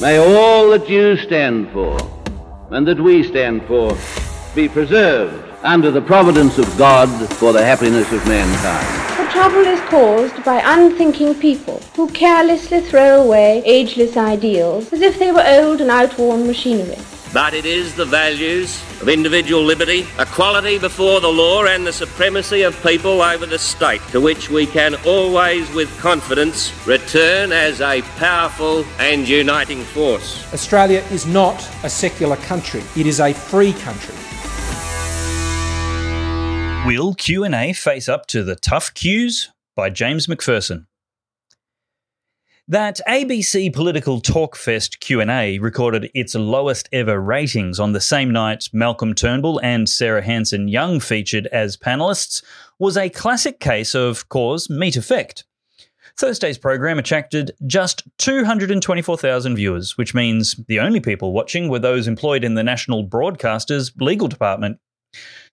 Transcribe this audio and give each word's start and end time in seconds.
May 0.00 0.18
all 0.18 0.70
that 0.70 0.88
you 0.88 1.16
stand 1.16 1.70
for 1.70 1.96
and 2.70 2.84
that 2.88 2.98
we 2.98 3.22
stand 3.22 3.64
for 3.66 3.96
be 4.52 4.68
preserved 4.68 5.44
under 5.62 5.92
the 5.92 6.02
providence 6.02 6.58
of 6.58 6.66
God 6.76 7.08
for 7.34 7.52
the 7.52 7.64
happiness 7.64 8.10
of 8.12 8.26
mankind. 8.26 9.18
The 9.24 9.32
trouble 9.32 9.60
is 9.60 9.80
caused 9.82 10.44
by 10.44 10.60
unthinking 10.64 11.36
people 11.36 11.80
who 11.94 12.08
carelessly 12.10 12.80
throw 12.80 13.22
away 13.22 13.62
ageless 13.64 14.16
ideals 14.16 14.92
as 14.92 15.00
if 15.00 15.20
they 15.20 15.30
were 15.30 15.44
old 15.46 15.80
and 15.80 15.92
outworn 15.92 16.44
machinery. 16.48 16.98
But 17.34 17.52
it 17.52 17.66
is 17.66 17.96
the 17.96 18.04
values 18.04 18.80
of 19.02 19.08
individual 19.08 19.64
liberty, 19.64 20.06
equality 20.20 20.78
before 20.78 21.20
the 21.20 21.32
law, 21.32 21.64
and 21.64 21.84
the 21.84 21.92
supremacy 21.92 22.62
of 22.62 22.80
people 22.80 23.20
over 23.20 23.44
the 23.44 23.58
state 23.58 24.00
to 24.12 24.20
which 24.20 24.50
we 24.50 24.66
can 24.66 24.94
always, 25.04 25.68
with 25.72 25.90
confidence, 25.98 26.72
return 26.86 27.50
as 27.50 27.80
a 27.80 28.02
powerful 28.18 28.84
and 29.00 29.28
uniting 29.28 29.82
force. 29.82 30.46
Australia 30.54 31.02
is 31.10 31.26
not 31.26 31.60
a 31.82 31.90
secular 31.90 32.36
country, 32.36 32.84
it 32.94 33.04
is 33.04 33.18
a 33.18 33.32
free 33.34 33.72
country. 33.72 34.14
Will 36.86 37.14
Q&A 37.14 37.72
face 37.72 38.08
up 38.08 38.26
to 38.26 38.44
the 38.44 38.54
tough 38.54 38.94
Qs? 38.94 39.48
By 39.74 39.90
James 39.90 40.28
Macpherson. 40.28 40.86
That 42.68 42.98
ABC 43.06 43.74
Political 43.74 44.22
Talkfest 44.22 45.00
Q&A 45.00 45.58
recorded 45.58 46.10
its 46.14 46.34
lowest 46.34 46.88
ever 46.92 47.20
ratings 47.20 47.78
on 47.78 47.92
the 47.92 48.00
same 48.00 48.30
night 48.30 48.70
Malcolm 48.72 49.12
Turnbull 49.14 49.60
and 49.62 49.86
Sarah 49.86 50.22
Hanson-Young 50.22 51.00
featured 51.00 51.46
as 51.48 51.76
panelists 51.76 52.42
was 52.78 52.96
a 52.96 53.10
classic 53.10 53.60
case 53.60 53.94
of 53.94 54.30
cause 54.30 54.70
meet 54.70 54.96
effect. 54.96 55.44
Thursday's 56.16 56.56
program 56.56 56.98
attracted 56.98 57.50
just 57.66 58.02
224,000 58.16 59.56
viewers, 59.56 59.98
which 59.98 60.14
means 60.14 60.54
the 60.66 60.80
only 60.80 61.00
people 61.00 61.34
watching 61.34 61.68
were 61.68 61.78
those 61.78 62.08
employed 62.08 62.44
in 62.44 62.54
the 62.54 62.64
national 62.64 63.02
broadcaster's 63.02 63.92
legal 64.00 64.26
department. 64.26 64.78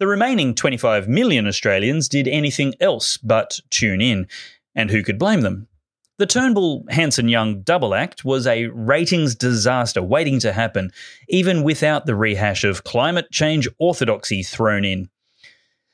The 0.00 0.08
remaining 0.08 0.56
25 0.56 1.06
million 1.06 1.46
Australians 1.46 2.08
did 2.08 2.26
anything 2.26 2.74
else 2.80 3.16
but 3.16 3.60
tune 3.70 4.00
in, 4.00 4.26
and 4.74 4.90
who 4.90 5.04
could 5.04 5.20
blame 5.20 5.42
them? 5.42 5.68
The 6.18 6.26
Turnbull 6.26 6.86
Hanson 6.88 7.28
Young 7.28 7.60
double 7.60 7.94
act 7.94 8.24
was 8.24 8.46
a 8.46 8.68
ratings 8.68 9.34
disaster 9.34 10.02
waiting 10.02 10.38
to 10.40 10.52
happen, 10.52 10.90
even 11.28 11.62
without 11.62 12.06
the 12.06 12.14
rehash 12.14 12.64
of 12.64 12.84
climate 12.84 13.30
change 13.30 13.68
orthodoxy 13.78 14.42
thrown 14.42 14.82
in. 14.82 15.10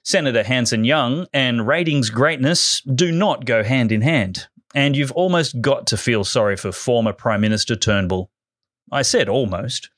Senator 0.04 0.44
Hanson 0.44 0.84
Young 0.84 1.26
and 1.32 1.66
ratings 1.66 2.08
greatness 2.08 2.82
do 2.82 3.10
not 3.10 3.46
go 3.46 3.64
hand 3.64 3.90
in 3.90 4.00
hand, 4.00 4.46
and 4.76 4.96
you've 4.96 5.10
almost 5.12 5.60
got 5.60 5.88
to 5.88 5.96
feel 5.96 6.22
sorry 6.22 6.56
for 6.56 6.70
former 6.70 7.12
Prime 7.12 7.40
Minister 7.40 7.74
Turnbull. 7.74 8.30
I 8.92 9.02
said 9.02 9.28
almost. 9.28 9.90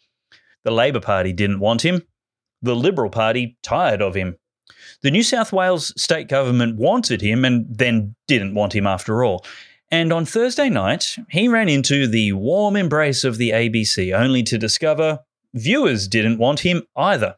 The 0.62 0.70
Labor 0.70 1.00
Party 1.00 1.34
didn't 1.34 1.60
want 1.60 1.84
him. 1.84 2.02
The 2.62 2.74
Liberal 2.74 3.10
Party 3.10 3.58
tired 3.62 4.00
of 4.00 4.14
him. 4.14 4.38
The 5.02 5.10
New 5.10 5.22
South 5.22 5.52
Wales 5.52 5.92
state 6.00 6.28
government 6.28 6.78
wanted 6.78 7.20
him 7.20 7.44
and 7.44 7.66
then 7.68 8.14
didn't 8.26 8.54
want 8.54 8.74
him 8.74 8.86
after 8.86 9.22
all. 9.22 9.44
And 9.94 10.12
on 10.12 10.24
Thursday 10.24 10.68
night, 10.68 11.16
he 11.30 11.46
ran 11.46 11.68
into 11.68 12.08
the 12.08 12.32
warm 12.32 12.74
embrace 12.74 13.22
of 13.22 13.38
the 13.38 13.50
ABC, 13.50 14.12
only 14.12 14.42
to 14.42 14.58
discover 14.58 15.20
viewers 15.54 16.08
didn't 16.08 16.38
want 16.38 16.66
him 16.66 16.82
either. 16.96 17.36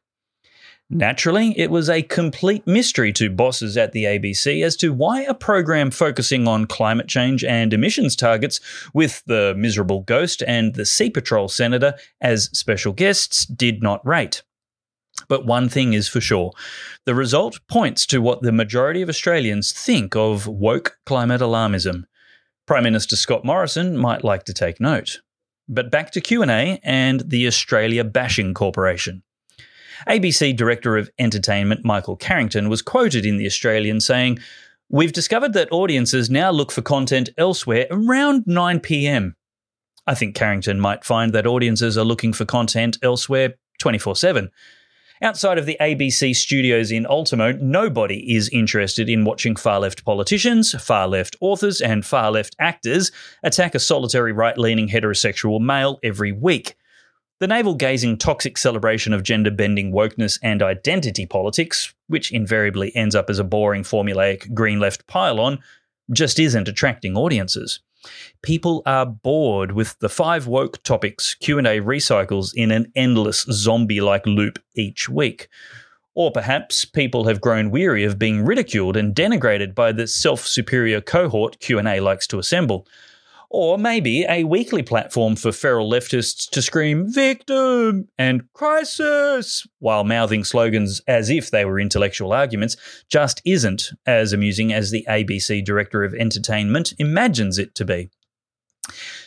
Naturally, 0.89 1.53
it 1.59 1.71
was 1.71 1.91
a 1.91 2.01
complete 2.01 2.67
mystery 2.67 3.13
to 3.13 3.29
bosses 3.29 3.77
at 3.77 3.93
the 3.93 4.05
ABC 4.05 4.65
as 4.65 4.75
to 4.77 4.95
why 4.95 5.21
a 5.21 5.35
program 5.35 5.91
focusing 5.91 6.49
on 6.49 6.65
climate 6.65 7.09
change 7.09 7.45
and 7.45 7.75
emissions 7.75 8.17
targets, 8.17 8.59
with 8.95 9.23
the 9.27 9.55
miserable 9.59 10.01
ghost 10.01 10.43
and 10.47 10.77
the 10.77 10.87
Sea 10.87 11.11
Patrol 11.11 11.49
senator 11.49 11.93
as 12.23 12.49
special 12.59 12.95
guests, 12.95 13.45
did 13.45 13.83
not 13.83 14.01
rate. 14.07 14.43
But 15.29 15.45
one 15.45 15.69
thing 15.69 15.93
is 15.93 16.09
for 16.09 16.23
sure 16.23 16.53
the 17.05 17.15
result 17.15 17.61
points 17.69 18.07
to 18.07 18.23
what 18.23 18.41
the 18.41 18.51
majority 18.51 19.03
of 19.03 19.11
Australians 19.11 19.73
think 19.73 20.17
of 20.17 20.47
woke 20.47 20.97
climate 21.05 21.43
alarmism. 21.43 22.05
Prime 22.67 22.83
Minister 22.83 23.15
Scott 23.15 23.45
Morrison 23.45 23.97
might 23.97 24.25
like 24.25 24.45
to 24.45 24.53
take 24.53 24.81
note. 24.81 25.21
But 25.69 25.91
back 25.91 26.11
to 26.13 26.21
Q&A 26.21 26.81
and 26.83 27.23
the 27.29 27.47
Australia 27.47 28.03
Bashing 28.03 28.55
Corporation. 28.55 29.23
ABC 30.09 30.55
Director 30.57 30.97
of 30.97 31.09
Entertainment 31.19 31.85
Michael 31.85 32.17
Carrington 32.17 32.69
was 32.69 32.83
quoted 32.83 33.25
in 33.25 33.37
The 33.37 33.47
Australian 33.47 34.01
saying, 34.01 34.41
We've 34.89 35.13
discovered 35.13 35.53
that 35.55 35.73
audiences 35.73 36.29
now 36.29 36.51
look 36.51 36.71
for 36.71 36.83
content 36.83 37.31
elsewhere 37.39 37.87
around 37.91 38.45
9 38.47 38.81
pm. 38.81 39.37
I 40.07 40.15
think 40.15 40.35
Carrington 40.35 40.81
might 40.81 41.05
find 41.05 41.33
that 41.33 41.47
audiences 41.47 41.97
are 41.99 42.05
looking 42.05 42.33
for 42.33 42.45
content 42.45 42.99
elsewhere 43.03 43.55
24 43.79 44.17
7. 44.17 44.51
Outside 45.23 45.57
of 45.57 45.65
the 45.65 45.79
ABC 45.81 46.37
studios 46.37 46.91
in 46.93 47.07
Ultimo, 47.07 47.53
nobody 47.53 48.35
is 48.37 48.51
interested 48.51 49.09
in 49.09 49.25
watching 49.25 49.57
far 49.57 49.81
left 49.81 50.05
politicians, 50.05 50.75
far 50.83 51.09
left 51.09 51.37
authors, 51.41 51.81
and 51.81 52.05
far 52.05 52.31
left 52.31 52.55
actors 52.59 53.11
attack 53.43 53.75
a 53.75 53.79
solitary 53.79 54.33
right 54.33 54.59
leaning 54.59 54.89
heterosexual 54.89 55.59
male 55.59 55.99
every 56.03 56.33
week. 56.33 56.77
The 57.39 57.47
navel 57.47 57.75
gazing 57.75 58.19
toxic 58.19 58.59
celebration 58.59 59.15
of 59.15 59.23
gender 59.23 59.51
bending 59.51 59.91
wokeness 59.91 60.39
and 60.43 60.63
identity 60.63 61.25
politics, 61.25 61.95
which 62.09 62.31
invariably 62.31 62.95
ends 62.95 63.15
up 63.15 63.31
as 63.31 63.39
a 63.39 63.45
boring 63.45 63.85
formulaic 63.85 64.53
green 64.53 64.81
left 64.81 65.07
pylon, 65.07 65.61
just 66.13 66.39
isn't 66.39 66.69
attracting 66.69 67.17
audiences. 67.17 67.81
People 68.43 68.83
are 68.87 69.07
bored 69.07 69.73
with 69.73 69.99
the 69.99 70.09
five 70.09 70.47
woke 70.47 70.83
topics 70.83 71.35
Q&A 71.35 71.81
recycles 71.81 72.53
in 72.55 72.71
an 72.71 72.93
endless 72.95 73.47
zombie-like 73.51 74.27
loop 74.27 74.59
each 74.75 75.09
week. 75.09 75.49
Or 76.15 76.31
perhaps 76.31 76.85
people 76.85 77.27
have 77.27 77.41
grown 77.41 77.71
weary 77.71 78.05
of 78.05 78.19
being 78.19 78.45
ridiculed 78.45 78.97
and 78.97 79.15
denigrated 79.15 79.75
by 79.75 79.93
the 79.93 80.07
self-superior 80.07 81.01
cohort 81.01 81.61
Q&A 81.61 82.01
likes 82.01 82.27
to 82.29 82.39
assemble. 82.39 82.87
Or 83.51 83.79
maybe 83.79 84.25
a 84.29 84.45
weekly 84.45 84.83
platform 84.83 85.37
for 85.37 85.53
feral 85.53 85.91
leftists 85.91 86.51
to 86.51 86.61
scream 86.61 87.13
victim 87.13 88.09
and 88.19 88.53
crisis 88.53 89.67
while 89.79 90.05
mouthing 90.05 90.45
slogans 90.45 91.01
as 91.07 91.31
if 91.31 91.51
they 91.51 91.65
were 91.65 91.79
intellectual 91.79 92.33
arguments 92.33 92.77
just 93.09 93.41
isn't 93.45 93.91
as 94.05 94.33
amusing 94.33 94.73
as 94.73 94.91
the 94.91 95.07
ABC 95.09 95.65
Director 95.65 96.05
of 96.05 96.15
Entertainment 96.15 96.93
imagines 96.99 97.59
it 97.59 97.75
to 97.77 97.85
be. 97.85 98.11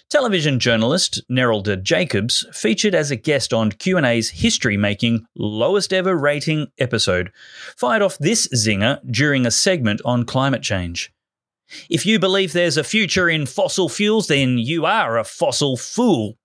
Television 0.09 0.59
journalist 0.59 1.21
Narelda 1.29 1.81
Jacobs 1.81 2.43
featured 2.51 2.95
as 2.95 3.11
a 3.11 3.15
guest 3.15 3.53
on 3.53 3.71
Q&A's 3.71 4.31
history-making 4.31 5.27
lowest 5.35 5.93
ever 5.93 6.17
rating 6.17 6.67
episode, 6.79 7.31
fired 7.77 8.01
off 8.01 8.17
this 8.17 8.47
zinger 8.47 8.99
during 9.11 9.45
a 9.45 9.51
segment 9.51 10.01
on 10.03 10.25
climate 10.25 10.63
change. 10.63 11.13
If 11.89 12.05
you 12.05 12.19
believe 12.19 12.53
there's 12.53 12.77
a 12.77 12.83
future 12.83 13.29
in 13.29 13.45
fossil 13.45 13.89
fuels, 13.89 14.27
then 14.27 14.57
you 14.57 14.85
are 14.85 15.17
a 15.17 15.23
fossil 15.23 15.77
fool. 15.77 16.37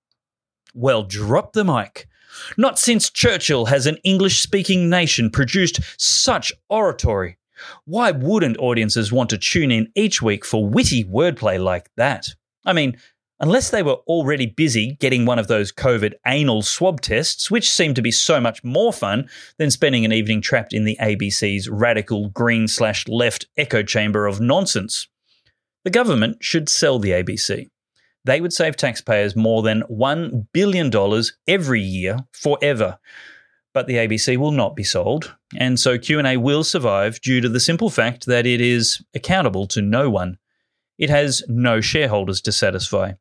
Well, 0.75 1.03
drop 1.03 1.53
the 1.53 1.65
mic. 1.65 2.09
Not 2.57 2.79
since 2.79 3.11
Churchill 3.11 3.67
has 3.67 3.87
an 3.87 3.99
English 4.05 4.41
speaking 4.41 4.91
nation 4.91 5.31
produced 5.31 5.81
such 5.97 6.53
oratory. 6.69 7.39
Why 7.85 8.11
wouldn't 8.11 8.59
audiences 8.59 9.13
want 9.13 9.31
to 9.31 9.39
tune 9.39 9.71
in 9.71 9.91
each 9.95 10.21
week 10.21 10.45
for 10.45 10.69
witty 10.69 11.05
wordplay 11.05 11.63
like 11.63 11.91
that? 11.97 12.35
I 12.67 12.73
mean, 12.73 12.97
unless 13.41 13.71
they 13.71 13.83
were 13.83 13.99
already 14.07 14.47
busy 14.47 14.97
getting 15.01 15.27
one 15.27 15.39
of 15.39 15.49
those 15.49 15.73
COVID 15.73 16.15
anal 16.27 16.63
swab 16.63 17.01
tests, 17.01 17.51
which 17.51 17.71
seemed 17.71 17.97
to 17.97 18.03
be 18.03 18.11
so 18.11 18.41
much 18.41 18.65
more 18.65 18.93
fun 18.93 19.29
than 19.59 19.71
spending 19.71 20.05
an 20.05 20.13
evening 20.13 20.41
trapped 20.41 20.73
in 20.73 20.85
the 20.85 20.99
ABC's 21.01 21.69
radical 21.69 22.29
green 22.31 22.69
slash 22.69 23.07
left 23.07 23.47
echo 23.57 23.83
chamber 23.83 24.27
of 24.27 24.41
nonsense. 24.41 25.09
The 25.85 25.91
government 25.91 26.43
should 26.43 26.69
sell 26.69 26.99
the 26.99 27.11
ABC. 27.11 27.69
They 28.25 28.41
would 28.41 28.55
save 28.55 28.77
taxpayers 28.77 29.37
more 29.37 29.63
than 29.63 29.83
$1 29.91 30.47
billion 30.53 30.91
every 31.47 31.81
year 31.83 32.19
forever. 32.33 32.99
But 33.75 33.87
the 33.87 33.97
ABC 33.97 34.37
will 34.37 34.53
not 34.53 34.77
be 34.77 34.85
sold, 34.85 35.35
and 35.57 35.79
so 35.79 35.99
Q&A 35.99 36.37
will 36.37 36.65
survive 36.65 37.21
due 37.21 37.41
to 37.41 37.49
the 37.49 37.61
simple 37.61 37.91
fact 37.91 38.27
that 38.27 38.47
it 38.47 38.61
is 38.61 39.05
accountable 39.15 39.67
to 39.69 39.83
no 39.83 40.09
one. 40.09 40.39
It 40.97 41.11
has 41.11 41.43
no 41.49 41.81
shareholders 41.81 42.41
to 42.43 42.53
satisfy. 42.53 43.13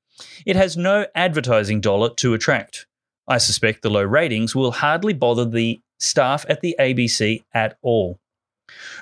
It 0.46 0.56
has 0.56 0.78
no 0.78 1.08
advertising 1.16 1.82
dollar 1.82 2.14
to 2.18 2.34
attract. 2.34 2.86
I 3.28 3.40
suspect 3.40 3.82
the 3.82 3.90
low 3.90 4.04
ratings 4.04 4.56
will 4.56 4.72
hardly 4.72 5.14
bother 5.14 5.46
the 5.46 5.82
staff 6.00 6.46
at 6.48 6.62
the 6.62 6.76
ABC 6.80 7.44
at 7.54 7.78
all. 7.82 8.20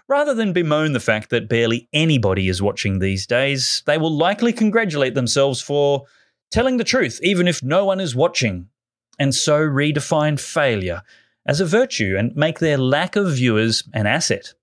Rather 0.07 0.33
than 0.33 0.53
bemoan 0.53 0.93
the 0.93 0.99
fact 0.99 1.29
that 1.29 1.49
barely 1.49 1.87
anybody 1.93 2.49
is 2.49 2.61
watching 2.61 2.99
these 2.99 3.27
days, 3.27 3.83
they 3.85 3.97
will 3.97 4.15
likely 4.15 4.51
congratulate 4.53 5.15
themselves 5.15 5.61
for 5.61 6.05
telling 6.49 6.77
the 6.77 6.83
truth 6.83 7.19
even 7.23 7.47
if 7.47 7.63
no 7.63 7.85
one 7.85 7.99
is 7.99 8.15
watching, 8.15 8.67
and 9.19 9.33
so 9.33 9.59
redefine 9.59 10.39
failure 10.39 11.03
as 11.45 11.59
a 11.59 11.65
virtue 11.65 12.15
and 12.17 12.35
make 12.35 12.59
their 12.59 12.77
lack 12.77 13.15
of 13.15 13.31
viewers 13.33 13.83
an 13.93 14.05
asset. 14.05 14.53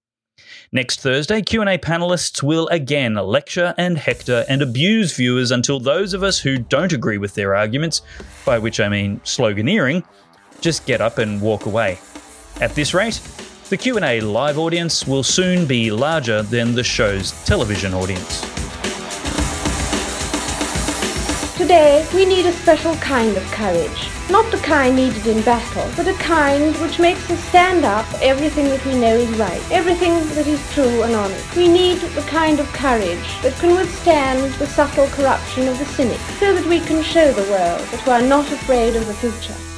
Next 0.71 1.01
Thursday, 1.01 1.41
Q&A 1.43 1.79
panelists 1.79 2.43
will 2.43 2.69
again 2.69 3.15
lecture 3.15 3.75
and 3.79 3.97
hector 3.97 4.45
and 4.49 4.63
abuse 4.63 5.17
viewers 5.17 5.51
until 5.51 5.81
those 5.81 6.13
of 6.13 6.23
us 6.23 6.39
who 6.39 6.59
don't 6.59 6.93
agree 6.93 7.19
with 7.19 7.35
their 7.35 7.55
arguments, 7.55 8.03
by 8.45 8.59
which 8.59 8.79
I 8.79 8.89
mean 8.89 9.21
sloganeering, 9.21 10.05
just 10.61 10.87
get 10.87 11.01
up 11.01 11.19
and 11.19 11.41
walk 11.41 11.67
away. 11.67 11.99
At 12.61 12.75
this 12.75 12.93
rate, 12.93 13.21
the 13.69 13.77
Q&A 13.77 14.19
live 14.23 14.59
audience 14.59 15.07
will 15.07 15.23
soon 15.23 15.67
be 15.67 15.91
larger 15.91 16.43
than 16.43 16.75
the 16.75 16.83
show's 16.83 17.33
television 17.45 17.93
audience. 17.93 18.41
Today, 21.55 22.09
we 22.15 22.25
need 22.25 22.47
a 22.47 22.53
special 22.53 22.95
kind 22.97 23.37
of 23.37 23.43
courage. 23.51 24.09
Not 24.31 24.51
the 24.51 24.57
kind 24.59 24.97
needed 24.97 25.27
in 25.27 25.43
battle, 25.43 25.87
but 25.97 26.09
a 26.09 26.15
kind 26.15 26.75
which 26.77 26.99
makes 26.99 27.31
us 27.31 27.39
stand 27.45 27.85
up 27.85 28.07
for 28.07 28.19
everything 28.23 28.67
that 28.71 28.83
we 28.87 28.99
know 28.99 29.15
is 29.15 29.39
right, 29.39 29.63
everything 29.71 30.15
that 30.37 30.47
is 30.47 30.73
true 30.73 31.03
and 31.03 31.15
honest. 31.15 31.55
We 31.55 31.69
need 31.69 31.99
the 31.99 32.23
kind 32.23 32.61
of 32.61 32.67
courage 32.73 33.43
that 33.43 33.55
can 33.61 33.77
withstand 33.77 34.55
the 34.55 34.67
subtle 34.67 35.09
corruption 35.09 35.69
of 35.69 35.79
the 35.79 35.85
cynic, 35.85 36.21
so 36.41 36.55
that 36.55 36.65
we 36.65 36.81
can 36.81 37.03
show 37.03 37.33
the 37.33 37.51
world 37.51 37.87
that 37.89 38.07
we 38.07 38.13
are 38.13 38.23
not 38.23 38.51
afraid 38.51 38.97
of 38.97 39.07
the 39.07 39.15
future. 39.15 39.78